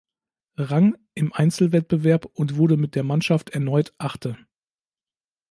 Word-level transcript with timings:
Rang 0.57 0.97
im 1.13 1.31
Einzelwettbewerb 1.31 2.25
und 2.25 2.55
wurde 2.55 2.75
mit 2.75 2.95
der 2.95 3.03
Mannschaft 3.03 3.51
erneut 3.51 3.93
Achte. 3.99 4.35